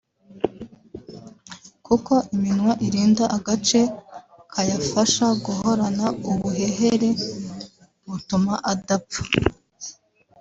[1.85, 3.81] kuko iminwa irinda agace
[4.53, 7.09] kayafasha guhorana ubuhehere
[8.07, 9.21] butuma adapfa